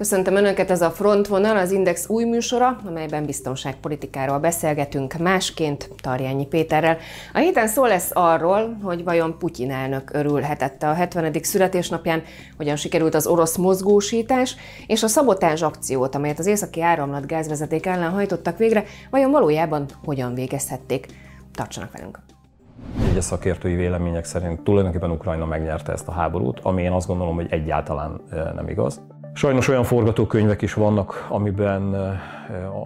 [0.00, 6.96] Köszöntöm Önöket, ez a Frontvonal, az Index új műsora, amelyben biztonságpolitikáról beszélgetünk másként Tarjányi Péterrel.
[7.34, 11.32] A héten szó lesz arról, hogy vajon Putyin elnök örülhetette a 70.
[11.42, 12.22] születésnapján,
[12.56, 18.10] hogyan sikerült az orosz mozgósítás, és a szabotás akciót, amelyet az északi áramlat gázvezeték ellen
[18.10, 21.06] hajtottak végre, vajon valójában hogyan végezhették.
[21.52, 22.18] Tartsanak velünk!
[23.10, 27.46] Egyes szakértői vélemények szerint tulajdonképpen Ukrajna megnyerte ezt a háborút, ami én azt gondolom, hogy
[27.50, 28.20] egyáltalán
[28.54, 29.00] nem igaz.
[29.40, 32.80] Sajnos olyan forgatókönyvek is vannak, amiben a,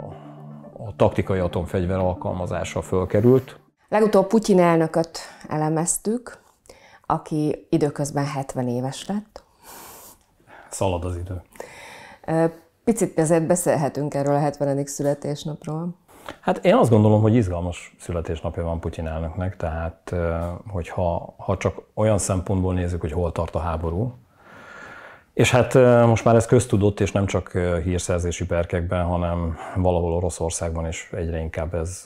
[0.87, 3.59] a taktikai atomfegyver alkalmazása fölkerült.
[3.89, 5.19] Legutóbb Putyin elnököt
[5.49, 6.39] elemeztük,
[7.07, 9.45] aki időközben 70 éves lett.
[10.71, 11.43] Szalad az idő.
[12.85, 14.87] Picit ezért beszélhetünk erről a 70.
[14.87, 15.95] születésnapról.
[16.41, 20.15] Hát én azt gondolom, hogy izgalmas születésnapja van Putyin elnöknek, tehát
[20.71, 24.13] hogyha ha csak olyan szempontból nézzük, hogy hol tart a háború,
[25.35, 25.75] és hát
[26.07, 27.53] most már ez köztudott, és nem csak
[27.85, 32.05] hírszerzési perkekben, hanem valahol Oroszországban is egyre inkább ez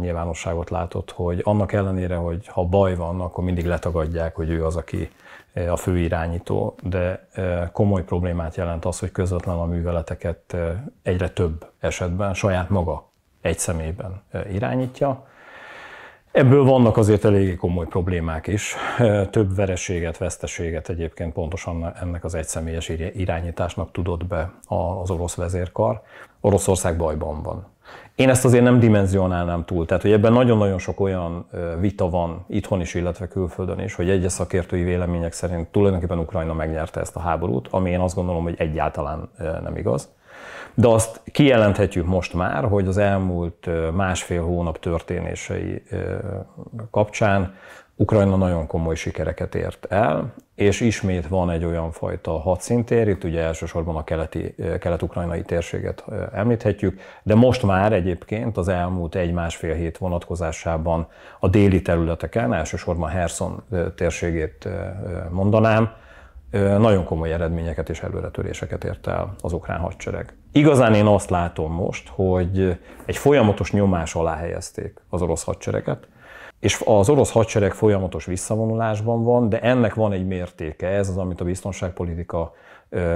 [0.00, 4.76] nyilvánosságot látott, hogy annak ellenére, hogy ha baj van, akkor mindig letagadják, hogy ő az,
[4.76, 5.10] aki
[5.70, 7.28] a fő irányító, de
[7.72, 10.56] komoly problémát jelent az, hogy közvetlen a műveleteket
[11.02, 15.26] egyre több esetben saját maga egy személyben irányítja.
[16.32, 18.74] Ebből vannak azért eléggé komoly problémák is.
[19.30, 26.00] Több vereséget, veszteséget egyébként pontosan ennek az egyszemélyes irányításnak tudott be az orosz vezérkar.
[26.40, 27.66] Oroszország bajban van.
[28.14, 31.46] Én ezt azért nem dimenzionálnám túl, tehát hogy ebben nagyon-nagyon sok olyan
[31.80, 37.00] vita van itthon is, illetve külföldön is, hogy egyes szakértői vélemények szerint tulajdonképpen Ukrajna megnyerte
[37.00, 39.30] ezt a háborút, ami én azt gondolom, hogy egyáltalán
[39.62, 40.08] nem igaz.
[40.80, 45.82] De azt kijelenthetjük most már, hogy az elmúlt másfél hónap történései
[46.90, 47.54] kapcsán
[47.96, 53.40] Ukrajna nagyon komoly sikereket ért el, és ismét van egy olyan fajta hadszintér, itt ugye
[53.40, 61.06] elsősorban a keleti, kelet-ukrajnai térséget említhetjük, de most már egyébként az elmúlt egy-másfél hét vonatkozásában
[61.40, 63.62] a déli területeken, elsősorban Herson
[63.94, 64.68] térségét
[65.30, 65.92] mondanám,
[66.50, 70.34] nagyon komoly eredményeket és előretöréseket ért el az ukrán hadsereg.
[70.52, 76.08] Igazán én azt látom most, hogy egy folyamatos nyomás alá helyezték az orosz hadsereget,
[76.60, 81.40] és az orosz hadsereg folyamatos visszavonulásban van, de ennek van egy mértéke, ez az, amit
[81.40, 82.52] a biztonságpolitika,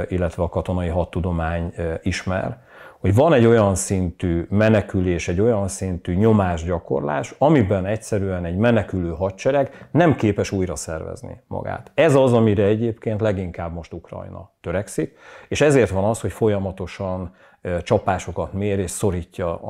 [0.09, 2.63] illetve a katonai hadtudomány ismer,
[3.05, 9.89] hogy van egy olyan szintű menekülés, egy olyan szintű nyomásgyakorlás, amiben egyszerűen egy menekülő hadsereg
[9.91, 11.91] nem képes újra szervezni magát.
[11.95, 15.17] Ez az, amire egyébként leginkább most Ukrajna törekszik,
[15.49, 17.35] és ezért van az, hogy folyamatosan
[17.83, 19.61] csapásokat mér és szorítja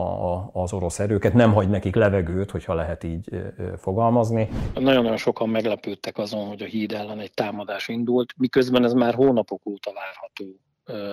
[0.52, 3.30] az orosz erőket, nem hagy nekik levegőt, hogyha lehet így
[3.76, 4.48] fogalmazni.
[4.74, 9.66] Nagyon-nagyon sokan meglepődtek azon, hogy a híd ellen egy támadás indult, miközben ez már hónapok
[9.66, 10.44] óta várható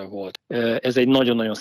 [0.09, 0.39] volt.
[0.79, 1.53] Ez egy nagyon-nagyon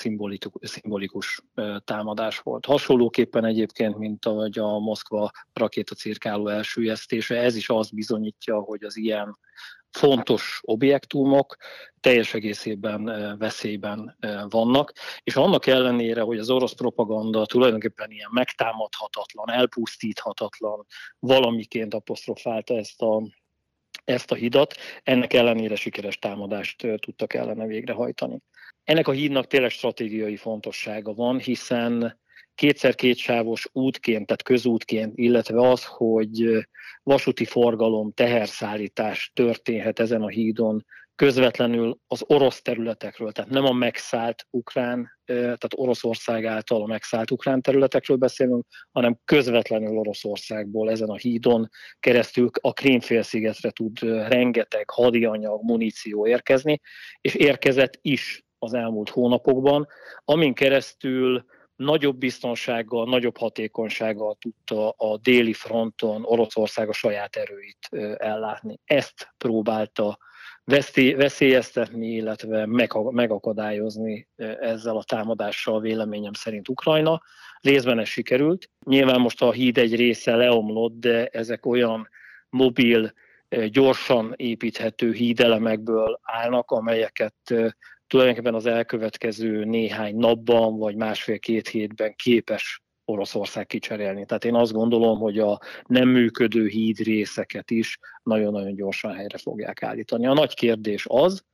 [0.61, 1.41] szimbolikus,
[1.85, 2.67] támadás volt.
[2.67, 9.39] Hasonlóképpen egyébként, mint ahogy a Moszkva rakétacirkáló elsüllyesztése, ez is azt bizonyítja, hogy az ilyen
[9.91, 11.57] fontos objektumok
[12.01, 13.05] teljes egészében
[13.39, 14.17] veszélyben
[14.49, 20.87] vannak, és annak ellenére, hogy az orosz propaganda tulajdonképpen ilyen megtámadhatatlan, elpusztíthatatlan
[21.19, 23.23] valamiként apostrofálta ezt a
[24.05, 28.39] ezt a hidat, ennek ellenére sikeres támadást tudtak ellene végrehajtani.
[28.85, 32.19] Ennek a hídnak tényleg stratégiai fontossága van, hiszen
[32.55, 36.67] kétszer kétsávos útként, tehát közútként, illetve az, hogy
[37.03, 40.85] vasúti forgalom, teherszállítás történhet ezen a hídon
[41.21, 47.63] közvetlenül az orosz területekről, tehát nem a megszállt ukrán, tehát Oroszország által a megszállt ukrán
[47.63, 56.27] területekről beszélünk, hanem közvetlenül Oroszországból ezen a hídon keresztül a Krímfélszigetre tud rengeteg hadianyag, muníció
[56.27, 56.81] érkezni,
[57.21, 59.87] és érkezett is az elmúlt hónapokban,
[60.25, 61.45] amin keresztül
[61.77, 67.89] nagyobb biztonsággal, nagyobb hatékonysággal tudta a déli fronton Oroszország a saját erőit
[68.19, 68.81] ellátni.
[68.85, 70.19] Ezt próbálta
[71.17, 72.67] veszélyeztetni, illetve
[73.11, 74.29] megakadályozni
[74.61, 77.23] ezzel a támadással véleményem szerint Ukrajna.
[77.61, 78.71] Részben ez sikerült.
[78.87, 82.09] Nyilván most a híd egy része leomlott, de ezek olyan
[82.49, 83.13] mobil,
[83.71, 87.35] gyorsan építhető hídelemekből állnak, amelyeket
[88.07, 94.25] tulajdonképpen az elkövetkező néhány napban vagy másfél-két hétben képes Oroszország kicserélni.
[94.25, 99.83] Tehát én azt gondolom, hogy a nem működő híd részeket is nagyon-nagyon gyorsan helyre fogják
[99.83, 100.27] állítani.
[100.27, 101.45] A nagy kérdés az,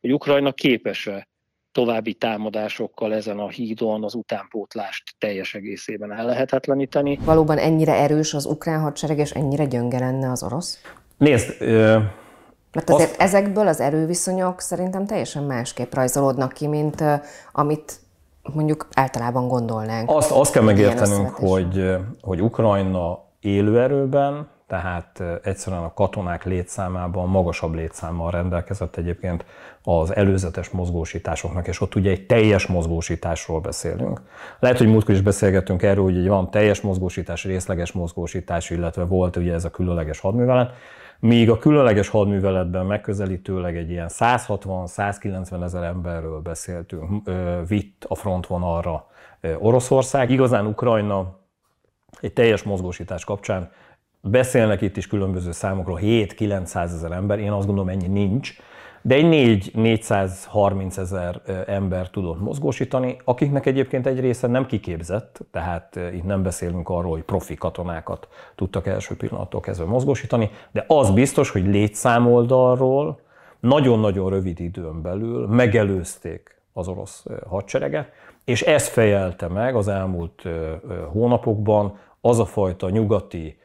[0.00, 1.28] hogy Ukrajna képes-e
[1.72, 7.18] további támadásokkal ezen a hídon az utánpótlást teljes egészében ellehetetleníteni.
[7.24, 10.80] Valóban ennyire erős az ukrán hadsereg, és ennyire gyönge lenne az orosz?
[11.16, 11.60] Nézd,
[12.72, 13.20] Mert azért Azt...
[13.20, 17.04] ezekből az erőviszonyok szerintem teljesen másképp rajzolódnak ki, mint
[17.52, 17.92] amit
[18.54, 20.10] mondjuk általában gondolnánk.
[20.10, 28.30] Azt, azt kell megértenünk, hogy, hogy Ukrajna élőerőben, tehát egyszerűen a katonák létszámában magasabb létszámmal
[28.30, 29.44] rendelkezett egyébként
[29.82, 34.20] az előzetes mozgósításoknak, és ott ugye egy teljes mozgósításról beszélünk.
[34.58, 39.52] Lehet, hogy múltkor is beszélgettünk erről, hogy van teljes mozgósítás, részleges mozgósítás, illetve volt ugye
[39.52, 40.72] ez a különleges hadművelet,
[41.22, 47.30] míg a különleges hadműveletben megközelítőleg egy ilyen 160-190 ezer emberről beszéltünk,
[47.68, 49.06] vitt a frontvonalra
[49.58, 50.30] Oroszország.
[50.30, 51.38] Igazán Ukrajna
[52.20, 53.70] egy teljes mozgósítás kapcsán
[54.20, 58.56] beszélnek itt is különböző számokról, 7-900 ezer ember, én azt gondolom ennyi nincs,
[59.02, 66.24] de egy 4-430 ezer ember tudott mozgósítani, akiknek egyébként egy része nem kiképzett, tehát itt
[66.24, 71.66] nem beszélünk arról, hogy profi katonákat tudtak első pillanattól kezdve mozgósítani, de az biztos, hogy
[71.66, 73.20] létszámoldalról
[73.60, 78.08] nagyon-nagyon rövid időn belül megelőzték az orosz hadsereget,
[78.44, 80.42] és ez fejelte meg az elmúlt
[81.12, 83.56] hónapokban az a fajta nyugati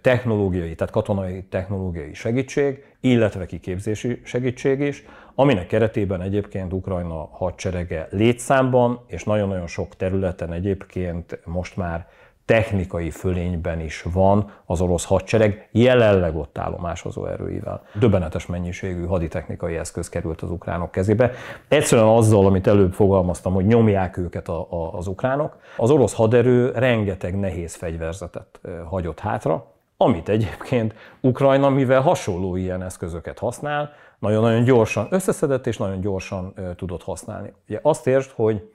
[0.00, 5.04] technológiai, tehát katonai technológiai segítség, illetve kiképzési segítség is,
[5.34, 12.06] aminek keretében egyébként Ukrajna hadserege létszámban és nagyon-nagyon sok területen egyébként most már
[12.48, 17.82] technikai fölényben is van az orosz hadsereg jelenleg ott állomásozó erőivel.
[17.94, 21.30] Döbbenetes mennyiségű haditechnikai eszköz került az ukránok kezébe.
[21.68, 26.70] Egyszerűen azzal, amit előbb fogalmaztam, hogy nyomják őket a, a, az ukránok, az orosz haderő
[26.70, 29.66] rengeteg nehéz fegyverzetet hagyott hátra,
[29.96, 37.02] amit egyébként Ukrajna, mivel hasonló ilyen eszközöket használ, nagyon-nagyon gyorsan összeszedett és nagyon gyorsan tudott
[37.02, 37.52] használni.
[37.68, 38.72] Ugye azt értsd, hogy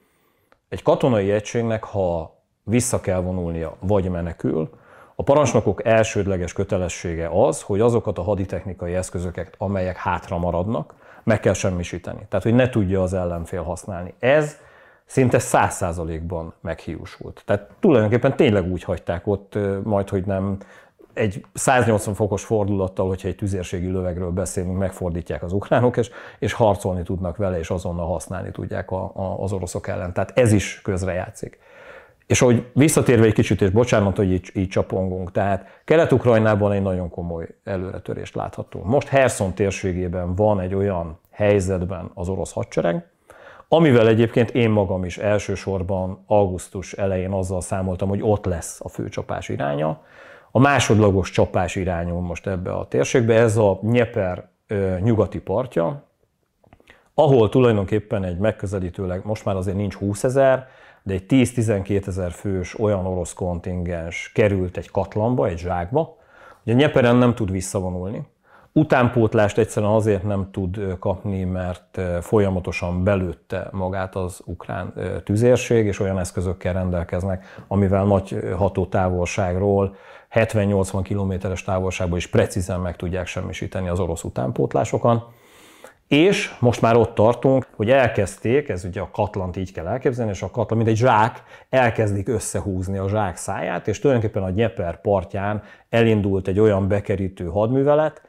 [0.70, 4.70] egy katonai egységnek, ha vissza kell vonulnia, vagy menekül,
[5.16, 10.94] a parancsnokok elsődleges kötelessége az, hogy azokat a haditechnikai eszközöket, amelyek hátra maradnak,
[11.24, 12.26] meg kell semmisíteni.
[12.30, 14.14] Tehát, hogy ne tudja az ellenfél használni.
[14.20, 14.58] Ez
[15.06, 17.42] szinte száz százalékban meghiúsult.
[17.46, 20.58] Tehát tulajdonképpen tényleg úgy hagyták ott, majd hogy nem
[21.14, 26.10] egy 180 fokos fordulattal, hogyha egy tüzérségi lövegről beszélünk, megfordítják az ukránok, és,
[26.40, 30.14] és harcolni tudnak vele, és azonnal használni tudják a, a, az oroszok ellen.
[30.14, 31.60] Tehát ez is közrejátszik.
[32.34, 37.10] És hogy visszatérve egy kicsit, és bocsánat, hogy így, így csapongunk, tehát Kelet-Ukrajnában egy nagyon
[37.10, 38.86] komoly előretörést láthatunk.
[38.86, 43.06] Most Herson térségében van egy olyan helyzetben az orosz hadsereg,
[43.68, 49.50] amivel egyébként én magam is elsősorban augusztus elején azzal számoltam, hogy ott lesz a főcsapás
[49.50, 50.02] iránya.
[50.52, 54.50] A másodlagos csapás irányul most ebbe a térségbe, ez a Nyeper
[55.02, 56.04] nyugati partja,
[57.16, 60.68] ahol tulajdonképpen egy megközelítőleg, most már azért nincs 20 ezer,
[61.04, 66.18] de egy 10-12 ezer fős olyan orosz kontingens került egy katlanba, egy zsákba.
[66.66, 68.32] Ugye Nyeperen nem tud visszavonulni.
[68.76, 74.94] Utánpótlást egyszerűen azért nem tud kapni, mert folyamatosan belőtte magát az ukrán
[75.24, 79.96] tüzérség, és olyan eszközökkel rendelkeznek, amivel nagy hatótávolságról,
[80.32, 85.26] 70-80 kilométeres távolságból is precízen meg tudják semmisíteni az orosz utánpótlásokat.
[86.08, 90.42] És most már ott tartunk, hogy elkezdték, ez ugye a katlant így kell elképzelni, és
[90.42, 95.64] a katlan, mint egy zsák, elkezdik összehúzni a zsák száját, és tulajdonképpen a Nyeper partján
[95.90, 98.22] elindult egy olyan bekerítő hadművelet,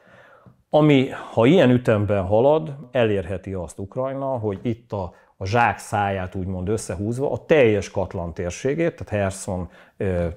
[0.69, 6.69] ami, ha ilyen ütemben halad, elérheti azt Ukrajna, hogy itt a, a zsák száját úgymond
[6.69, 9.69] összehúzva a teljes Katlan térségét, tehát Herson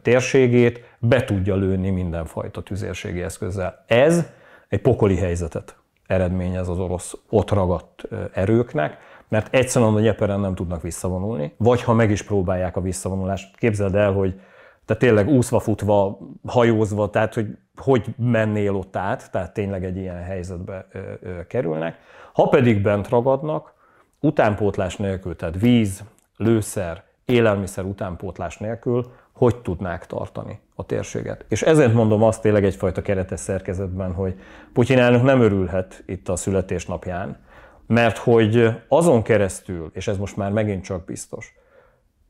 [0.03, 3.85] térségét be tudja lőni mindenfajta tüzérségi eszközzel.
[3.87, 4.31] Ez
[4.69, 5.77] egy pokoli helyzetet
[6.09, 8.99] eredményez az orosz ott ragadt erőknek,
[9.29, 13.95] mert egyszerűen a Nyeperen nem tudnak visszavonulni, vagy ha meg is próbálják a visszavonulást, képzeld
[13.95, 14.41] el, hogy
[14.85, 20.23] te tényleg úszva, futva, hajózva, tehát hogy hogy mennél ott át, tehát tényleg egy ilyen
[20.23, 21.99] helyzetbe ö, ö, kerülnek.
[22.33, 23.75] Ha pedig bent ragadnak,
[24.21, 26.05] utánpótlás nélkül, tehát víz,
[26.37, 31.45] lőszer, élelmiszer utánpótlás nélkül, hogy tudnák tartani a térséget.
[31.49, 34.35] És ezért mondom azt tényleg egyfajta keretes szerkezetben, hogy
[34.73, 37.39] Putyin elnök nem örülhet itt a születésnapján,
[37.87, 41.55] mert hogy azon keresztül, és ez most már megint csak biztos,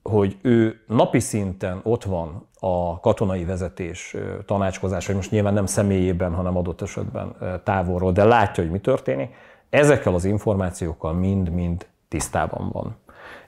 [0.02, 6.34] hogy ő napi szinten ott van a katonai vezetés tanácskozás, hogy most nyilván nem személyében,
[6.34, 9.34] hanem adott esetben távolról, de látja, hogy mi történik,
[9.70, 12.96] ezekkel az információkkal mind-mind tisztában van.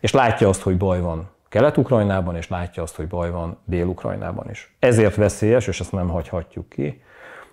[0.01, 4.77] És látja azt, hogy baj van Kelet-Ukrajnában, és látja azt, hogy baj van Dél-Ukrajnában is.
[4.79, 7.03] Ezért veszélyes, és ezt nem hagyhatjuk ki,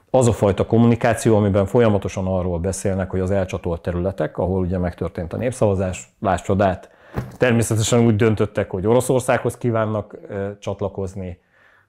[0.10, 5.34] az a fajta kommunikáció, amiben folyamatosan arról beszélnek, hogy az elcsatolt területek, ahol ugye megtörtént
[5.34, 6.90] a népszavazás, láss csodát,
[7.38, 10.18] természetesen úgy döntöttek, hogy Oroszországhoz kívánnak
[10.60, 11.40] csatlakozni,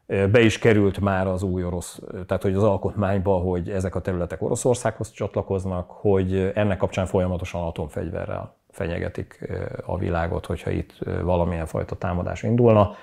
[0.06, 4.42] be is került már az új orosz, tehát hogy az alkotmányba, hogy ezek a területek
[4.42, 9.48] Oroszországhoz csatlakoznak, hogy ennek kapcsán folyamatosan atomfegyverrel fenyegetik
[9.86, 10.92] a világot, hogyha itt
[11.22, 12.94] valamilyen fajta támadás indulna.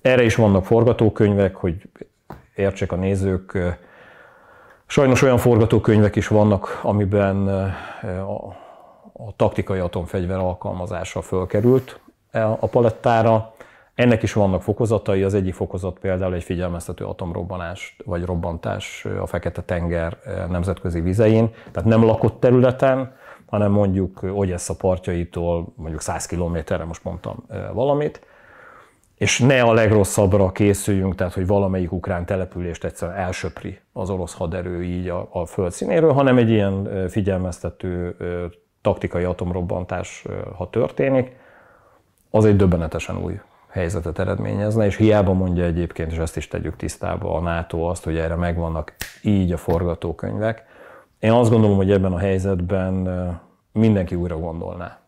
[0.00, 1.82] Erre is vannak forgatókönyvek, hogy
[2.54, 3.58] értsék a nézők,
[4.86, 8.46] sajnos olyan forgatókönyvek is vannak, amiben a,
[9.12, 12.00] a taktikai atomfegyver alkalmazása fölkerült
[12.60, 13.52] a palettára.
[13.94, 20.18] Ennek is vannak fokozatai, az egyik fokozat például egy figyelmeztető atomrobbanás vagy robbantás a Fekete-tenger
[20.48, 23.16] nemzetközi vizein, tehát nem lakott területen,
[23.48, 28.20] hanem mondjuk Ogyessa partjaitól mondjuk 100 kilométerre, most mondtam valamit,
[29.14, 34.84] és ne a legrosszabbra készüljünk, tehát hogy valamelyik ukrán települést egyszerűen elsöpri az orosz haderő
[34.84, 38.16] így a, a földszínéről, hanem egy ilyen figyelmeztető
[38.80, 40.24] taktikai atomrobbantás,
[40.56, 41.36] ha történik,
[42.30, 47.34] az egy döbbenetesen új helyzetet eredményezne, és hiába mondja egyébként, és ezt is tegyük tisztába
[47.34, 50.64] a NATO azt, hogy erre megvannak így a forgatókönyvek.
[51.18, 53.08] Én azt gondolom, hogy ebben a helyzetben
[53.72, 54.98] mindenki újra gondolná,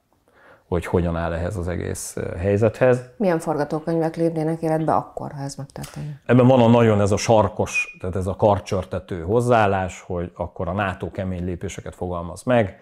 [0.68, 3.00] hogy hogyan áll ehhez az egész helyzethez.
[3.16, 6.14] Milyen forgatókönyvek lépnének életbe akkor, ha ez megtörténik?
[6.26, 10.72] Ebben van a nagyon ez a sarkos, tehát ez a karcsörtető hozzáállás, hogy akkor a
[10.72, 12.80] NATO kemény lépéseket fogalmaz meg,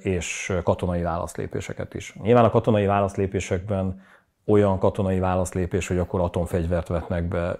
[0.00, 2.16] és katonai válaszlépéseket is.
[2.22, 4.02] Nyilván a katonai válaszlépésekben
[4.46, 7.58] olyan katonai válaszlépés, hogy akkor atomfegyvert vetnek be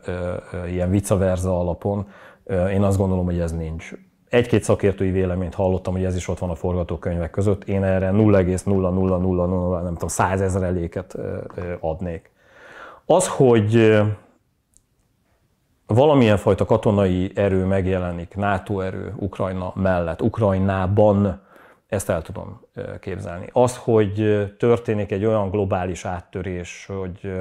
[0.66, 2.08] ilyen vice versa alapon.
[2.70, 3.92] Én azt gondolom, hogy ez nincs.
[4.32, 7.64] Egy-két szakértői véleményt hallottam, hogy ez is ott van a forgatókönyvek között.
[7.64, 11.16] Én erre 0,0000 nem tudom, százezereléket
[11.80, 12.30] adnék.
[13.06, 14.00] Az, hogy
[15.86, 21.42] valamilyen fajta katonai erő megjelenik, NATO erő Ukrajna mellett, Ukrajnában,
[21.86, 22.60] ezt el tudom
[23.00, 23.48] képzelni.
[23.52, 27.32] Az, hogy történik egy olyan globális áttörés, hogy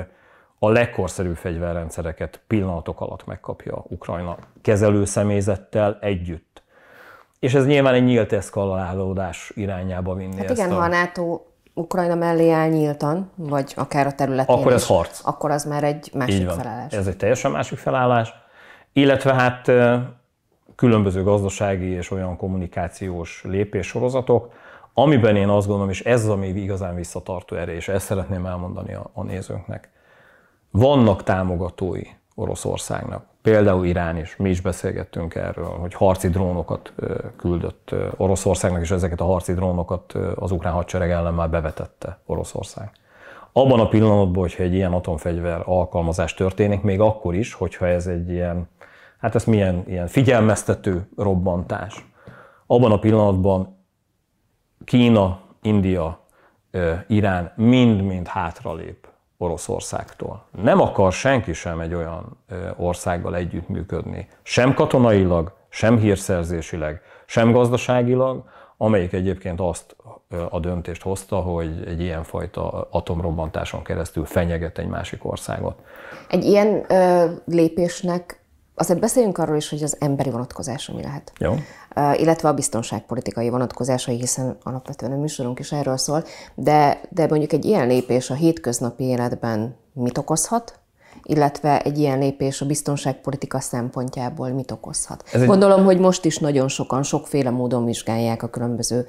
[0.59, 6.50] a legkorszerűbb fegyverrendszereket pillanatok alatt megkapja Ukrajna kezelő személyzettel együtt.
[7.41, 10.37] És ez nyilván egy nyílt eszkalálódás irányába vinni.
[10.37, 10.73] Hát igen, a...
[10.73, 11.41] ha a NATO
[11.73, 15.21] Ukrajna mellé áll nyíltan, vagy akár a területén Akkor ez is, harc.
[15.23, 16.93] Akkor az már egy másik felállás.
[16.93, 18.33] Ez egy teljesen másik felállás.
[18.93, 19.71] Illetve hát
[20.75, 24.53] különböző gazdasági és olyan kommunikációs lépéssorozatok,
[24.93, 28.93] amiben én azt gondolom, és ez az, ami igazán visszatartó erre, és ezt szeretném elmondani
[28.93, 29.89] a, a nézőknek.
[30.71, 32.03] Vannak támogatói
[32.35, 36.93] Oroszországnak, például Irán is, mi is beszélgettünk erről, hogy harci drónokat
[37.35, 42.91] küldött Oroszországnak, és ezeket a harci drónokat az ukrán hadsereg ellen már bevetette Oroszország.
[43.51, 48.29] Abban a pillanatban, hogyha egy ilyen atomfegyver alkalmazás történik, még akkor is, hogyha ez egy
[48.29, 48.69] ilyen
[49.21, 52.05] hát ez milyen ilyen figyelmeztető robbantás.
[52.65, 53.77] Abban a pillanatban
[54.85, 56.19] Kína, India,
[57.07, 59.07] Irán mind-mind hátralép
[59.41, 60.43] Oroszországtól.
[60.61, 62.37] Nem akar senki sem egy olyan
[62.77, 68.43] országgal együttműködni, sem katonailag, sem hírszerzésileg, sem gazdaságilag,
[68.77, 69.95] amelyik egyébként azt
[70.49, 75.75] a döntést hozta, hogy egy ilyenfajta atomrobbantáson keresztül fenyeget egy másik országot.
[76.29, 78.40] Egy ilyen ö, lépésnek
[78.75, 81.31] Azért beszéljünk arról is, hogy az emberi vonatkozása mi lehet.
[81.37, 81.51] Jó.
[81.95, 86.23] Uh, illetve a biztonságpolitikai vonatkozásai, hiszen alapvetően a műsorunk is erről szól,
[86.55, 90.79] de, de mondjuk egy ilyen lépés a hétköznapi életben mit okozhat,
[91.23, 95.23] illetve egy ilyen lépés a biztonságpolitika szempontjából mit okozhat.
[95.31, 95.85] Ez Gondolom, egy...
[95.85, 99.07] hogy most is nagyon sokan, sokféle módon vizsgálják a különböző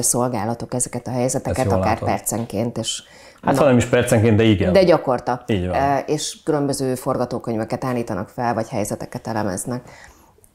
[0.00, 2.08] szolgálatok ezeket a helyzeteket, akár látod.
[2.08, 3.02] percenként, és
[3.44, 4.72] Hát ha nem is percenként, de igen.
[4.72, 5.42] De gyakorta.
[5.46, 6.02] Így van.
[6.06, 9.88] És különböző forgatókönyveket állítanak fel, vagy helyzeteket elemeznek.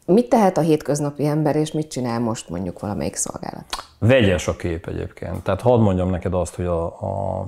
[0.06, 3.66] Mit tehet a hétköznapi ember, és mit csinál most mondjuk valamelyik szolgálat?
[4.00, 5.44] Vegyes a kép egyébként.
[5.44, 7.40] Tehát hadd mondjam neked azt, hogy a, a,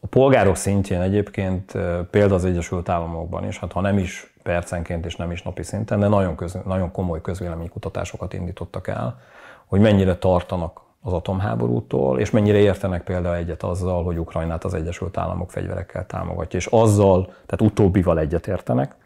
[0.00, 1.72] a polgárok szintjén egyébként
[2.10, 6.00] például az Egyesült Államokban is, hát ha nem is percenként és nem is napi szinten,
[6.00, 9.20] de nagyon, köz, nagyon komoly közvéleménykutatásokat indítottak el,
[9.66, 15.16] hogy mennyire tartanak az atomháborútól, és mennyire értenek például egyet azzal, hogy Ukrajnát az Egyesült
[15.16, 18.96] Államok fegyverekkel támogatja, és azzal, tehát utóbbival egyet értenek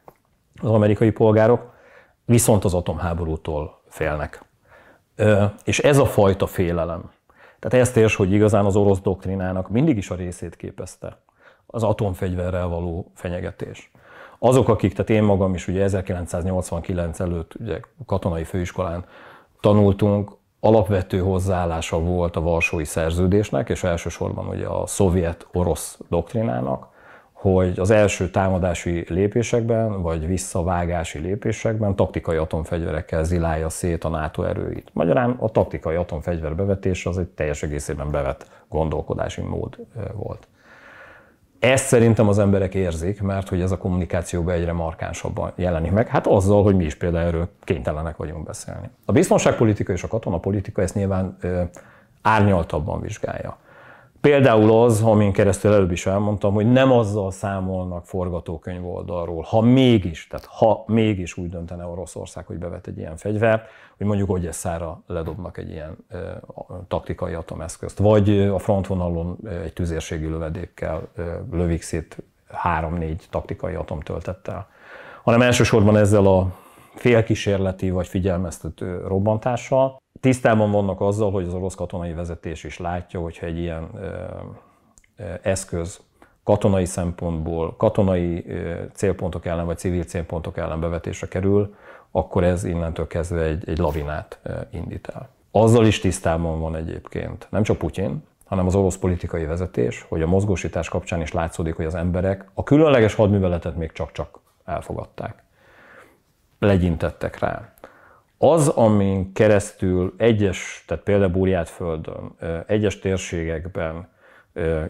[0.63, 1.71] az amerikai polgárok,
[2.25, 4.45] viszont az atomháborútól félnek.
[5.65, 7.11] És ez a fajta félelem,
[7.59, 11.19] tehát ezt érts, hogy igazán az orosz doktrinának mindig is a részét képezte
[11.67, 13.91] az atomfegyverrel való fenyegetés.
[14.39, 19.05] Azok, akik, tehát én magam is ugye 1989 előtt ugye katonai főiskolán
[19.61, 20.33] tanultunk,
[20.65, 26.89] alapvető hozzáállása volt a Varsói Szerződésnek, és elsősorban ugye a szovjet-orosz doktrinának,
[27.33, 34.91] hogy az első támadási lépésekben, vagy visszavágási lépésekben taktikai atomfegyverekkel zilálja szét a NATO erőit.
[34.93, 39.77] Magyarán a taktikai atomfegyver bevetése az egy teljes egészében bevett gondolkodási mód
[40.15, 40.47] volt.
[41.63, 46.09] Ezt szerintem az emberek érzik, mert hogy ez a kommunikációban egyre markánsabban jelenik meg.
[46.09, 48.91] Hát azzal, hogy mi is például erről kénytelenek vagyunk beszélni.
[49.05, 51.63] A biztonságpolitika és a katonapolitika ezt nyilván ö,
[52.23, 53.57] árnyaltabban vizsgálja.
[54.23, 60.27] Például az, amin keresztül előbb is elmondtam, hogy nem azzal számolnak forgatókönyv oldalról, ha mégis,
[60.27, 65.59] tehát ha mégis úgy döntene Oroszország, hogy bevet egy ilyen fegyvert, hogy mondjuk Odesszára ledobnak
[65.59, 66.41] egy ilyen e,
[66.89, 72.17] taktikai atomeszközt, vagy a frontvonalon egy tüzérségi lövedékkel e, lövik szét
[72.49, 74.69] három-négy taktikai atomtöltettel,
[75.23, 76.47] hanem elsősorban ezzel a
[76.95, 83.47] félkísérleti vagy figyelmeztető robbantással, tisztában vannak azzal, hogy az orosz katonai vezetés is látja, hogyha
[83.47, 83.91] egy ilyen
[85.43, 86.01] eszköz
[86.45, 88.47] katonai szempontból, katonai
[88.93, 91.75] célpontok ellen vagy civil célpontok ellen bevetésre kerül,
[92.11, 95.29] akkor ez innentől kezdve egy, egy lavinát indít el.
[95.51, 100.27] Azzal is tisztában van egyébként nem csak Putyin, hanem az orosz politikai vezetés, hogy a
[100.27, 105.43] mozgósítás kapcsán is látszódik, hogy az emberek a különleges hadműveletet még csak-csak elfogadták.
[106.63, 107.73] Legyintettek rá.
[108.39, 112.35] Az, amin keresztül egyes, tehát például földön,
[112.67, 114.09] egyes térségekben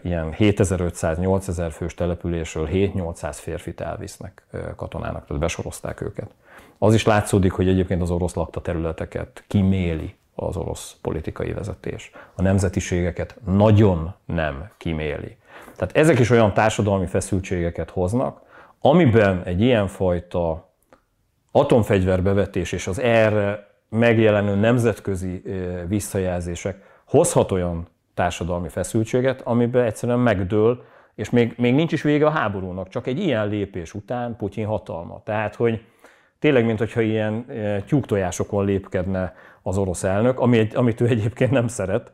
[0.03, 6.29] ilyen 7500-8000 fős településről 7-800 férfit elvisznek katonának, tehát besorozták őket.
[6.77, 12.11] Az is látszódik, hogy egyébként az orosz lakta területeket kiméli az orosz politikai vezetés.
[12.35, 15.37] A nemzetiségeket nagyon nem kiméli.
[15.75, 18.41] Tehát ezek is olyan társadalmi feszültségeket hoznak,
[18.81, 20.71] amiben egy ilyenfajta
[21.55, 25.41] atomfegyverbevetés és az erre megjelenő nemzetközi
[25.87, 30.83] visszajelzések hozhat olyan társadalmi feszültséget, amiben egyszerűen megdől,
[31.15, 35.21] és még, még nincs is vége a háborúnak, csak egy ilyen lépés után Putyin hatalma.
[35.25, 35.85] Tehát, hogy
[36.39, 37.45] tényleg, mintha ilyen
[37.85, 42.11] tyúktojásokon lépkedne az orosz elnök, ami, amit ő egyébként nem szeret,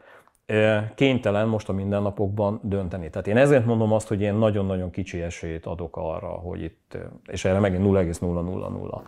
[0.95, 3.09] kénytelen most a mindennapokban dönteni.
[3.09, 7.45] Tehát én ezért mondom azt, hogy én nagyon-nagyon kicsi esélyt adok arra, hogy itt, és
[7.45, 9.01] erre megint 0,000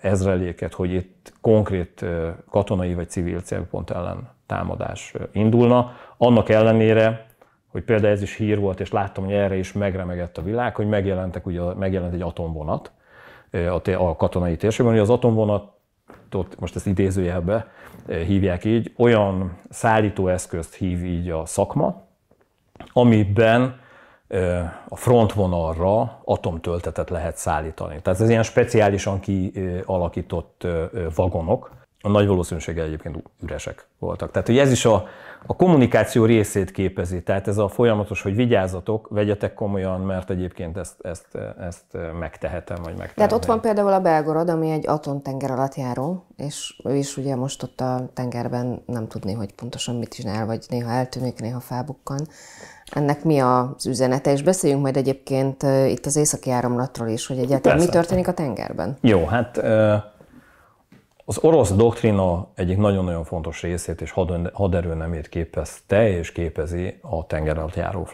[0.00, 2.04] ezreléket, hogy itt konkrét
[2.50, 5.92] katonai vagy civil célpont ellen támadás indulna.
[6.16, 7.26] Annak ellenére,
[7.70, 10.88] hogy például ez is hír volt, és láttam, hogy erre is megremegett a világ, hogy
[10.88, 12.92] megjelentek, ugye megjelent egy atomvonat
[13.98, 15.72] a katonai térségben, hogy az atomvonat
[16.58, 17.66] most ezt idézőjelbe
[18.06, 22.02] hívják így, olyan szállítóeszközt hív így a szakma,
[22.92, 23.80] amiben
[24.88, 28.00] a frontvonalra atomtöltetet lehet szállítani.
[28.02, 30.66] Tehát ez ilyen speciálisan kialakított
[31.14, 34.30] vagonok, a nagy valószínűséggel egyébként üresek voltak.
[34.30, 35.06] Tehát hogy ez is a,
[35.46, 37.22] a kommunikáció részét képezi.
[37.22, 41.26] Tehát ez a folyamatos, hogy vigyázzatok, vegyetek komolyan, mert egyébként ezt, ezt,
[41.60, 41.84] ezt
[42.18, 43.14] megtehetem, vagy megtehetem.
[43.14, 47.36] Tehát ott van például a Belgorod, ami egy atomtenger alatt járó, és ő is ugye
[47.36, 52.18] most ott a tengerben nem tudni, hogy pontosan mit csinál, vagy néha eltűnik, néha felbukkan.
[52.92, 54.32] Ennek mi az üzenete?
[54.32, 57.92] És beszéljünk majd egyébként itt az északi áramlatról is, hogy egyáltalán Persze.
[57.92, 58.96] mi történik a tengerben.
[59.00, 59.60] Jó, hát
[61.28, 64.14] az orosz doktrina egyik nagyon-nagyon fontos részét és
[64.52, 68.08] haderőnemét képezte és képezi a tenger alatt járó.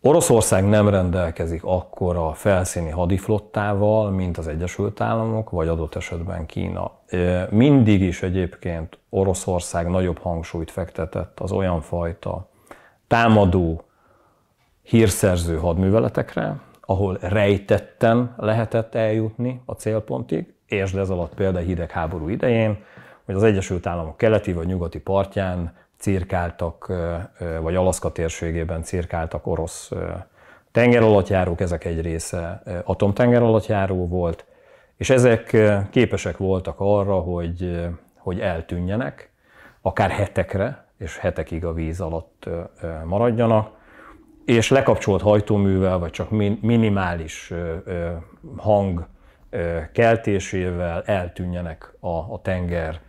[0.00, 6.90] Oroszország nem rendelkezik akkora felszíni hadiflottával, mint az Egyesült Államok, vagy adott esetben Kína.
[7.50, 12.48] Mindig is egyébként Oroszország nagyobb hangsúlyt fektetett az olyan fajta
[13.06, 13.82] támadó,
[14.82, 22.84] hírszerző hadműveletekre, ahol rejtetten lehetett eljutni a célpontig, értsd ez alatt például hidegháború idején,
[23.24, 26.92] hogy az Egyesült Államok keleti vagy nyugati partján cirkáltak,
[27.60, 29.90] vagy Alaszka térségében cirkáltak orosz
[30.72, 34.44] tengeralattjárók, ezek egy része atomtengeralattjáró volt,
[34.96, 35.56] és ezek
[35.90, 39.30] képesek voltak arra, hogy, hogy eltűnjenek,
[39.80, 42.48] akár hetekre, és hetekig a víz alatt
[43.04, 43.70] maradjanak,
[44.44, 47.52] és lekapcsolt hajtóművel, vagy csak minimális
[48.56, 49.06] hang
[49.92, 53.00] keltésével eltűnjenek a, a tenger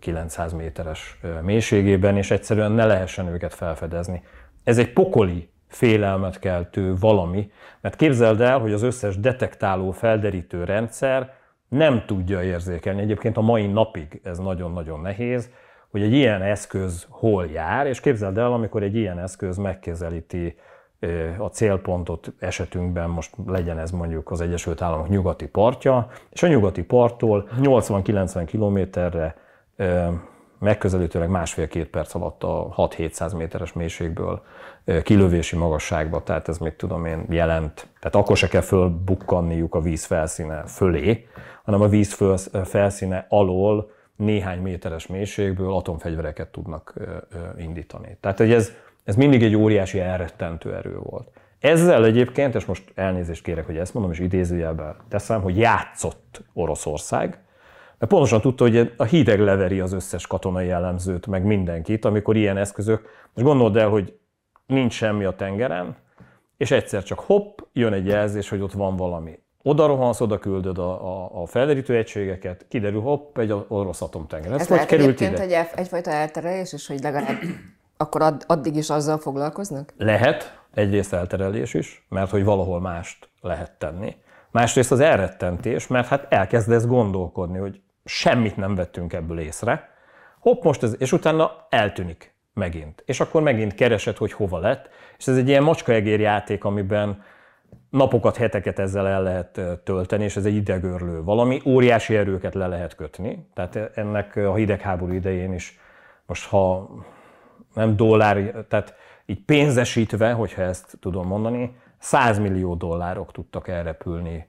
[0.00, 4.22] 6-900 méteres mélységében, és egyszerűen ne lehessen őket felfedezni.
[4.64, 11.32] Ez egy pokoli félelmet keltő valami, mert képzeld el, hogy az összes detektáló, felderítő rendszer
[11.68, 13.00] nem tudja érzékelni.
[13.00, 15.50] Egyébként a mai napig ez nagyon-nagyon nehéz,
[15.90, 20.56] hogy egy ilyen eszköz hol jár, és képzeld el, amikor egy ilyen eszköz megkezelíti
[21.38, 26.82] a célpontot esetünkben most legyen ez mondjuk az Egyesült Államok nyugati partja, és a nyugati
[26.82, 29.36] parttól 80-90 kilométerre
[30.58, 34.42] megközelítőleg másfél-két perc alatt a 6-700 méteres mélységből
[35.02, 37.88] kilövési magasságba, tehát ez mit tudom én jelent.
[38.00, 41.26] Tehát akkor se kell fölbukkanniuk a víz felszíne fölé,
[41.64, 46.94] hanem a víz felszíne alól néhány méteres mélységből atomfegyvereket tudnak
[47.58, 48.16] indítani.
[48.20, 48.72] Tehát hogy ez
[49.08, 51.28] Ez mindig egy óriási elrettentő erő volt.
[51.60, 57.38] Ezzel egyébként, és most elnézést kérek, hogy ezt mondom, és idézőjelben teszem, hogy játszott Oroszország,
[57.98, 62.56] mert pontosan tudta, hogy a hideg leveri az összes katonai jellemzőt, meg mindenkit, amikor ilyen
[62.56, 63.00] eszközök,
[63.34, 64.18] most gondold el, hogy
[64.66, 65.96] nincs semmi a tengeren,
[66.56, 69.38] és egyszer csak hopp, jön egy jelzés, hogy ott van valami.
[69.62, 74.52] Oda rohansz, oda küldöd a, a, a felderítő egységeket, kiderül, hopp, egy orosz atomtenger.
[74.52, 75.40] Ez, Ez lehet került ide?
[75.40, 77.36] egy, egyfajta elterelés, és hogy legalább
[77.98, 79.92] akkor add, addig is azzal foglalkoznak?
[79.96, 84.16] Lehet, egyrészt elterelés is, mert hogy valahol mást lehet tenni.
[84.50, 89.88] Másrészt az elrettentés, mert hát elkezdesz gondolkodni, hogy semmit nem vettünk ebből észre,
[90.40, 93.02] hopp, most ez, és utána eltűnik megint.
[93.06, 97.22] És akkor megint keresed, hogy hova lett, és ez egy ilyen macskaegér játék, amiben
[97.90, 102.94] napokat, heteket ezzel el lehet tölteni, és ez egy idegörlő valami, óriási erőket le lehet
[102.94, 103.48] kötni.
[103.54, 105.80] Tehát ennek a hidegháború idején is,
[106.26, 106.90] most ha
[107.74, 108.94] nem dollár, tehát
[109.26, 114.46] így pénzesítve, hogyha ezt tudom mondani, 100 millió dollárok tudtak elrepülni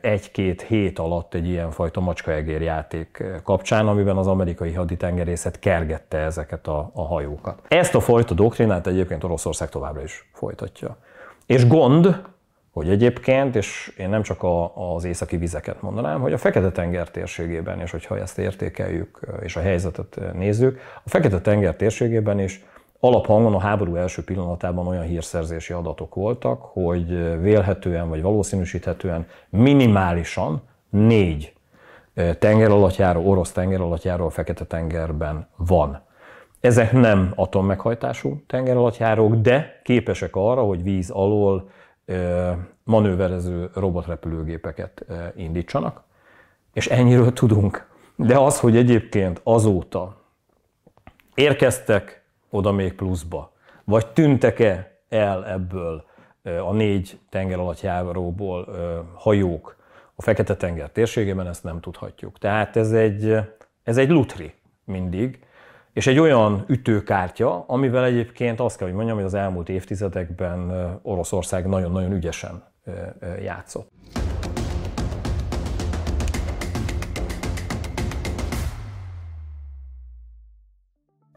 [0.00, 6.90] egy-két hét alatt egy ilyenfajta macskaegér játék kapcsán, amiben az amerikai haditengerészet kergette ezeket a,
[6.94, 7.62] a hajókat.
[7.68, 10.96] Ezt a fajta doktrinát egyébként Oroszország továbbra is folytatja.
[11.46, 12.22] És gond,
[12.72, 17.80] hogy egyébként, és én nem csak a, az északi vizeket mondanám, hogy a Fekete-tenger térségében,
[17.80, 22.64] és hogyha ezt értékeljük, és a helyzetet nézzük, a Fekete-tenger térségében is
[23.00, 31.54] alaphangon a háború első pillanatában olyan hírszerzési adatok voltak, hogy vélhetően vagy valószínűsíthetően minimálisan négy
[32.38, 36.02] tengeralattjáró, orosz tengeralattjáró a Fekete-tengerben van.
[36.60, 41.70] Ezek nem atommeghajtású tengeralattjárók, de képesek arra, hogy víz alól
[42.84, 45.04] manőverező robotrepülőgépeket
[45.36, 46.02] indítsanak,
[46.72, 47.88] és ennyiről tudunk.
[48.16, 50.16] De az, hogy egyébként azóta
[51.34, 53.52] érkeztek oda még pluszba?
[53.84, 56.04] Vagy tűntek-e el ebből
[56.42, 58.68] a négy tenger alatt járóból
[59.14, 59.76] hajók
[60.14, 62.38] a Fekete-tenger térségében, ezt nem tudhatjuk.
[62.38, 63.36] Tehát ez egy,
[63.82, 65.38] ez egy lutri mindig,
[65.92, 70.70] és egy olyan ütőkártya, amivel egyébként azt kell, hogy mondjam, hogy az elmúlt évtizedekben
[71.02, 72.62] Oroszország nagyon-nagyon ügyesen
[73.42, 73.90] játszott.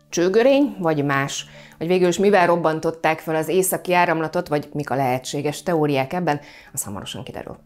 [0.09, 1.45] csőgörény, vagy más?
[1.77, 6.39] Vagy végül is mivel robbantották fel az északi áramlatot, vagy mik a lehetséges teóriák ebben,
[6.73, 7.57] az hamarosan kiderül.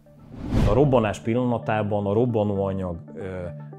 [0.70, 2.98] A robbanás pillanatában a robbanóanyag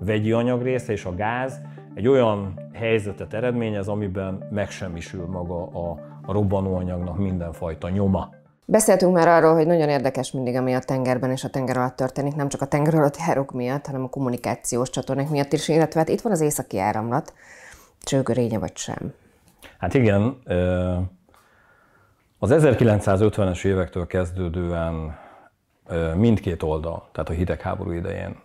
[0.01, 1.61] vegyi anyag része és a gáz
[1.99, 8.31] egy olyan helyzetet eredményez, amiben megsemmisül maga a, a robbanóanyagnak mindenfajta nyoma.
[8.65, 12.35] Beszéltünk már arról, hogy nagyon érdekes mindig, ami a tengerben és a tenger alatt történik,
[12.35, 16.09] nem csak a tenger alatt járók miatt, hanem a kommunikációs csatornák miatt is, illetve hát
[16.09, 17.33] itt van az északi áramlat,
[18.03, 19.15] csőgörénye vagy sem.
[19.79, 20.43] Hát igen,
[22.39, 25.19] az 1950-es évektől kezdődően
[26.17, 28.37] mindkét oldal, tehát a hidegháború idején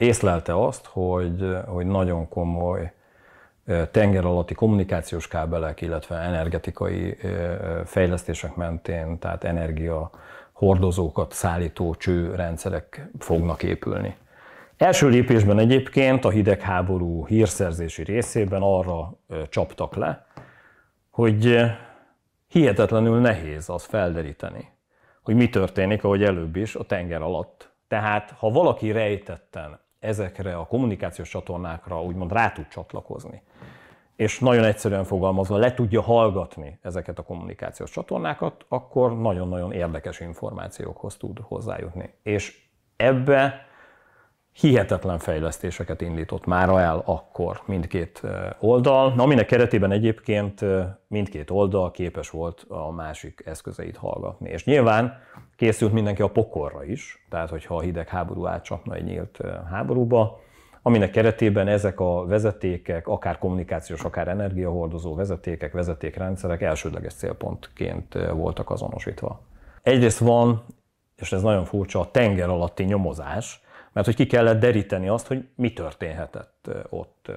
[0.00, 2.92] észlelte azt, hogy, hogy nagyon komoly
[3.90, 7.16] tenger alatti kommunikációs kábelek, illetve energetikai
[7.84, 10.10] fejlesztések mentén, tehát energia
[10.52, 14.16] hordozókat szállító csőrendszerek fognak épülni.
[14.76, 19.12] Első lépésben egyébként a hidegháború hírszerzési részében arra
[19.48, 20.26] csaptak le,
[21.10, 21.60] hogy
[22.48, 24.68] hihetetlenül nehéz az felderíteni,
[25.22, 27.70] hogy mi történik, ahogy előbb is, a tenger alatt.
[27.88, 33.42] Tehát, ha valaki rejtetten ezekre a kommunikációs csatornákra úgymond rá tud csatlakozni,
[34.16, 41.16] és nagyon egyszerűen fogalmazva le tudja hallgatni ezeket a kommunikációs csatornákat, akkor nagyon-nagyon érdekes információkhoz
[41.16, 42.14] tud hozzájutni.
[42.22, 43.66] És ebbe
[44.52, 48.22] hihetetlen fejlesztéseket indított már el akkor mindkét
[48.58, 50.64] oldal, aminek keretében egyébként
[51.06, 54.50] mindkét oldal képes volt a másik eszközeit hallgatni.
[54.50, 55.18] És nyilván
[55.56, 59.38] készült mindenki a pokorra is, tehát hogyha a hidegháború átcsapna egy nyílt
[59.70, 60.40] háborúba,
[60.82, 69.40] aminek keretében ezek a vezetékek, akár kommunikációs, akár energiahordozó vezetékek, vezetékrendszerek elsődleges célpontként voltak azonosítva.
[69.82, 70.64] Egyrészt van,
[71.16, 73.60] és ez nagyon furcsa, a tenger alatti nyomozás,
[73.92, 77.30] mert hogy ki kellett deríteni azt, hogy mi történhetett ott.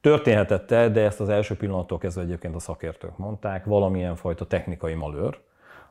[0.00, 5.38] Történhetett-e, de ezt az első pillanattól kezdve egyébként a szakértők mondták, valamilyen fajta technikai malőr,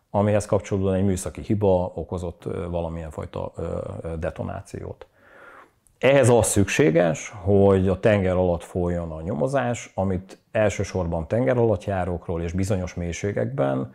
[0.10, 3.52] amihez kapcsolódóan egy műszaki hiba okozott valamilyen fajta
[4.20, 5.08] detonációt.
[5.98, 12.42] Ehhez az szükséges, hogy a tenger alatt folyjon a nyomozás, amit elsősorban tenger alatt járókról
[12.42, 13.94] és bizonyos mélységekben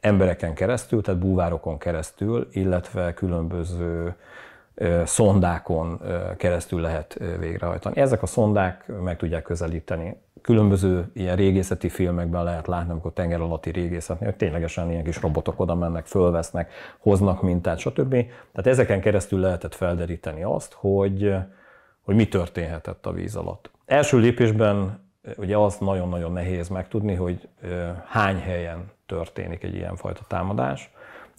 [0.00, 4.14] embereken keresztül, tehát búvárokon keresztül, illetve különböző
[5.04, 6.00] szondákon
[6.36, 8.00] keresztül lehet végrehajtani.
[8.00, 10.16] Ezek a szondák meg tudják közelíteni.
[10.42, 15.60] Különböző ilyen régészeti filmekben lehet látni, amikor tenger alatti régészetnél, hogy ténylegesen ilyen kis robotok
[15.60, 18.10] oda mennek, fölvesznek, hoznak mintát, stb.
[18.52, 21.34] Tehát ezeken keresztül lehetett felderíteni azt, hogy,
[22.02, 23.70] hogy mi történhetett a víz alatt.
[23.86, 27.48] Első lépésben ugye az nagyon-nagyon nehéz megtudni, hogy
[28.06, 30.90] hány helyen történik egy ilyenfajta támadás.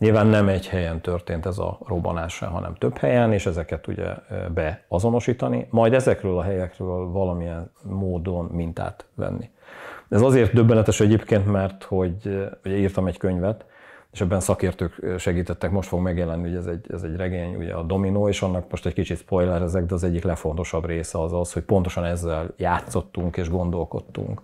[0.01, 4.13] Nyilván nem egy helyen történt ez a robbanás hanem több helyen, és ezeket ugye
[4.53, 9.49] beazonosítani, majd ezekről a helyekről valamilyen módon mintát venni.
[10.09, 13.65] Ez azért döbbenetes egyébként, mert hogy ugye írtam egy könyvet,
[14.11, 17.83] és ebben szakértők segítettek, most fog megjelenni, hogy ez egy, ez egy regény, ugye a
[17.83, 21.53] Domino, és annak most egy kicsit spoiler ezek, de az egyik legfontosabb része az az,
[21.53, 24.41] hogy pontosan ezzel játszottunk és gondolkodtunk,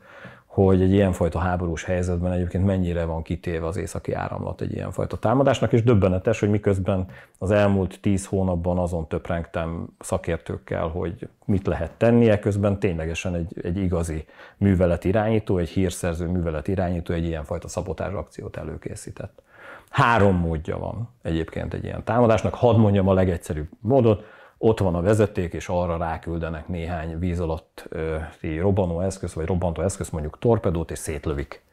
[0.64, 5.74] hogy egy ilyenfajta háborús helyzetben egyébként mennyire van kitéve az északi áramlat egy ilyenfajta támadásnak,
[5.74, 7.06] és döbbenetes, hogy miközben
[7.38, 13.78] az elmúlt tíz hónapban azon töprengtem szakértőkkel, hogy mit lehet tennie, közben ténylegesen egy, egy
[13.78, 14.26] igazi
[14.58, 19.42] művelet irányító, egy hírszerző művelet irányító egy ilyenfajta szabotás akciót előkészített.
[19.90, 24.24] Három módja van egyébként egy ilyen támadásnak, hadd mondjam a legegyszerűbb módot,
[24.58, 30.10] ott van a vezeték, és arra ráküldenek néhány víz alatti robbanó eszköz, vagy robbantó eszköz,
[30.10, 31.64] mondjuk torpedót, és szétlövik.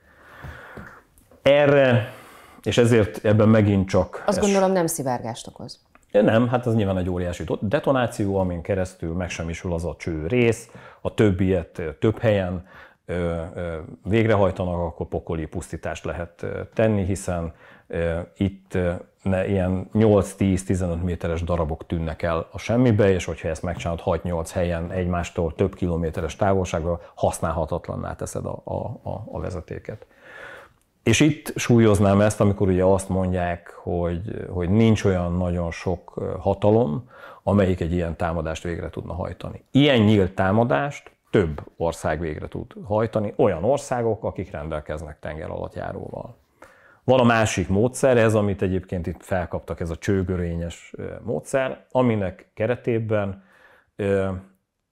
[1.42, 2.12] Erre,
[2.62, 4.22] és ezért ebben megint csak...
[4.26, 4.44] Azt es...
[4.44, 5.82] gondolom nem szivárgást okoz.
[6.10, 10.70] Nem, hát az nyilván egy óriási detonáció, amin keresztül megsemmisül az a cső rész,
[11.00, 12.66] a többiet több helyen
[14.04, 17.52] végrehajtanak, akkor pokoli pusztítást lehet tenni, hiszen
[18.36, 18.78] itt
[19.22, 24.90] ne, ilyen 8-10-15 méteres darabok tűnnek el a semmibe, és hogyha ezt megcsinálod 6-8 helyen
[24.90, 30.06] egymástól több kilométeres távolságra, használhatatlanná teszed a, a, a, a vezetéket.
[31.02, 37.10] És itt súlyoznám ezt, amikor ugye azt mondják, hogy, hogy nincs olyan nagyon sok hatalom,
[37.42, 39.64] amelyik egy ilyen támadást végre tudna hajtani.
[39.70, 46.36] Ilyen nyílt támadást több ország végre tud hajtani, olyan országok, akik rendelkeznek tenger alatt járóval.
[47.04, 53.44] Van a másik módszer, ez, amit egyébként itt felkaptak, ez a csőgörényes módszer, aminek keretében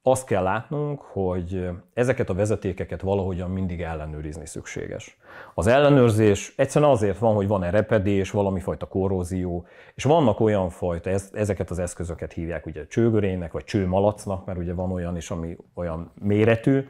[0.03, 5.17] azt kell látnunk, hogy ezeket a vezetékeket valahogyan mindig ellenőrizni szükséges.
[5.55, 11.11] Az ellenőrzés egyszerűen azért van, hogy van-e repedés, valami fajta korrózió, és vannak olyan fajta,
[11.33, 16.13] ezeket az eszközöket hívják ugye csőgörénynek, vagy csőmalacnak, mert ugye van olyan is, ami olyan
[16.15, 16.89] méretű,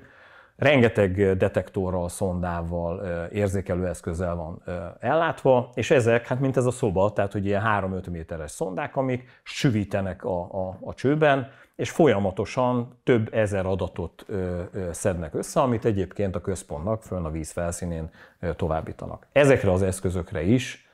[0.57, 4.63] rengeteg detektorral, szondával, érzékelő eszközzel van
[5.01, 9.41] ellátva, és ezek, hát mint ez a szoba, tehát hogy ilyen 3-5 méteres szondák, amik
[9.43, 14.27] süvítenek a, a, a csőben, és folyamatosan több ezer adatot
[14.91, 18.11] szednek össze, amit egyébként a központnak fönn a víz felszínén
[18.57, 19.27] továbbítanak.
[19.33, 20.91] Ezekre az eszközökre is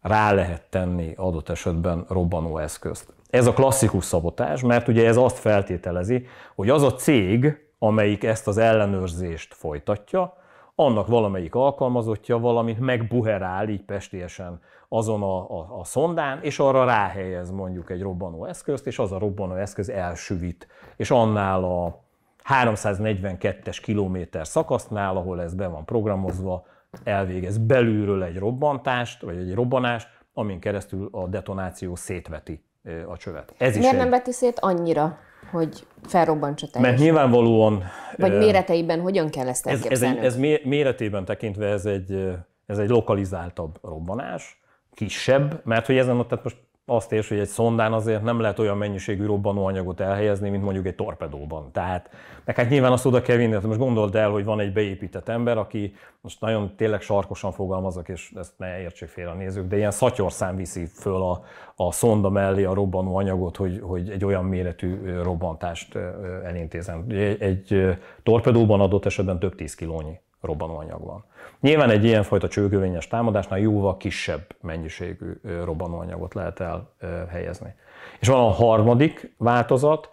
[0.00, 3.12] rá lehet tenni adott esetben robbanó eszközt.
[3.30, 8.48] Ez a klasszikus szabotás, mert ugye ez azt feltételezi, hogy az a cég, amelyik ezt
[8.48, 10.36] az ellenőrzést folytatja,
[10.74, 17.50] annak valamelyik alkalmazottja valamit megbuherál így pestésen azon a, a, a szondán, és arra ráhelyez
[17.50, 22.02] mondjuk egy robbanó eszközt, és az a robbanó eszköz elsüvít, és annál a
[22.48, 26.66] 342-es kilométer szakasznál, ahol ez be van programozva,
[27.04, 32.64] elvégez belülről egy robbantást, vagy egy robbanást, amin keresztül a detonáció szétveti
[33.06, 33.54] a csövet.
[33.58, 34.10] Ez Miért is nem egy...
[34.10, 35.18] veti szét annyira?
[35.54, 36.94] Hogy felrobbantsa teljesen.
[36.94, 37.82] Mert nyilvánvalóan...
[38.16, 40.18] Vagy méreteiben hogyan kell ezt elképzelni?
[40.18, 42.34] Ez, ez, ez méretében tekintve ez egy,
[42.66, 44.60] ez egy lokalizáltabb robbanás,
[44.94, 48.76] kisebb, mert hogy ezen, tehát most azt érts, hogy egy szondán azért nem lehet olyan
[48.76, 51.72] mennyiségű robbanóanyagot elhelyezni, mint mondjuk egy torpedóban.
[51.72, 52.10] Tehát,
[52.44, 55.58] meg hát nyilván azt oda kell vinni, most gondold el, hogy van egy beépített ember,
[55.58, 59.90] aki most nagyon tényleg sarkosan fogalmazok, és ezt ne értsék félre a nézők, de ilyen
[59.90, 61.44] szatyorszám viszi föl a,
[61.76, 65.98] a szonda mellé a robbanóanyagot, hogy, hogy egy olyan méretű robbantást
[66.44, 67.04] elintézem.
[67.08, 71.24] Egy, egy torpedóban adott esetben több tíz kilónyi robbanóanyag van.
[71.60, 75.32] Nyilván egy ilyenfajta csőgövényes támadásnál jóval kisebb mennyiségű
[75.64, 76.62] robbanóanyagot lehet
[76.98, 77.74] elhelyezni.
[78.20, 80.10] És van a harmadik változat,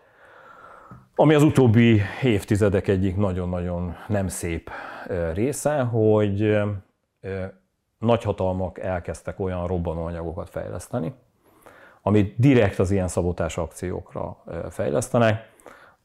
[1.15, 4.69] ami az utóbbi évtizedek egyik nagyon-nagyon nem szép
[5.33, 6.57] része, hogy
[7.97, 11.13] nagyhatalmak elkezdtek olyan robbanóanyagokat fejleszteni,
[12.01, 15.50] amit direkt az ilyen szabotás akciókra fejlesztenek,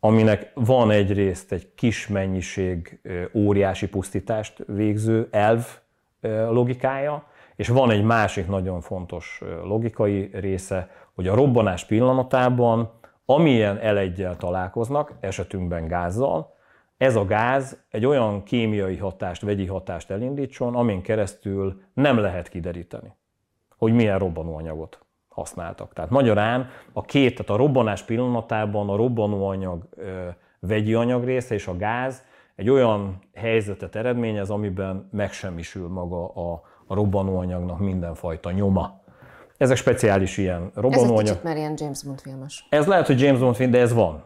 [0.07, 3.01] aminek van egyrészt egy kis mennyiség
[3.35, 5.65] óriási pusztítást végző elv
[6.51, 12.91] logikája, és van egy másik nagyon fontos logikai része, hogy a robbanás pillanatában,
[13.25, 16.55] amilyen elegyel találkoznak, esetünkben gázzal,
[16.97, 23.13] ez a gáz egy olyan kémiai hatást, vegyi hatást elindítson, amin keresztül nem lehet kideríteni,
[23.77, 25.06] hogy milyen robbanóanyagot
[25.37, 25.93] használtak.
[25.93, 29.89] Tehát magyarán a két, tehát a robbanás pillanatában a robbanóanyag
[30.61, 32.23] vegyi anyag része és a gáz
[32.55, 39.01] egy olyan helyzetet eredményez, amiben megsemmisül maga a, a robbanóanyagnak mindenfajta nyoma.
[39.57, 41.13] Ezek speciális ilyen robbanóanyag.
[41.13, 42.67] Ez egy kicsit már ilyen James Bond filmes.
[42.69, 44.25] Ez lehet, hogy James Bond film, de ez van.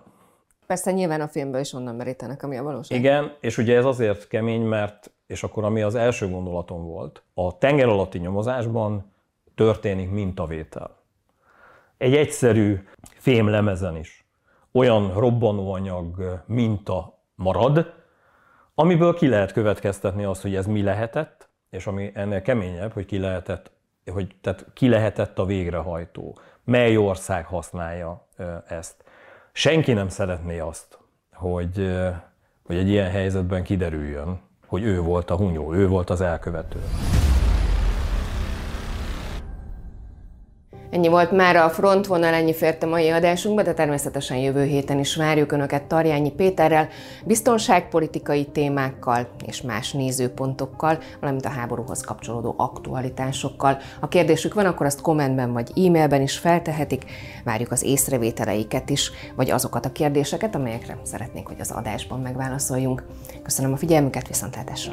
[0.66, 2.98] Persze nyilván a filmből is onnan merítenek, ami a valóság.
[2.98, 7.58] Igen, és ugye ez azért kemény, mert, és akkor ami az első gondolatom volt, a
[7.58, 9.12] tenger alatti nyomozásban
[9.54, 10.99] történik mintavétel.
[12.00, 12.78] Egy egyszerű
[13.16, 14.26] fémlemezen is
[14.72, 17.92] olyan robbanóanyag minta marad,
[18.74, 23.18] amiből ki lehet következtetni azt, hogy ez mi lehetett, és ami ennél keményebb, hogy ki
[23.18, 23.70] lehetett,
[24.12, 28.26] hogy, tehát ki lehetett a végrehajtó, mely ország használja
[28.68, 29.04] ezt.
[29.52, 30.98] Senki nem szeretné azt,
[31.32, 31.96] hogy,
[32.62, 36.80] hogy egy ilyen helyzetben kiderüljön, hogy ő volt a hunyó, ő volt az elkövető.
[40.90, 45.16] Ennyi volt már a frontvonal, ennyi fért a mai adásunkba, de természetesen jövő héten is
[45.16, 46.88] várjuk Önöket Tarjányi Péterrel,
[47.24, 53.78] biztonságpolitikai témákkal és más nézőpontokkal, valamint a háborúhoz kapcsolódó aktualitásokkal.
[54.00, 57.04] Ha kérdésük van, akkor azt kommentben vagy e-mailben is feltehetik,
[57.44, 63.04] várjuk az észrevételeiket is, vagy azokat a kérdéseket, amelyekre szeretnénk, hogy az adásban megválaszoljunk.
[63.42, 64.92] Köszönöm a figyelmüket, viszontlátásra!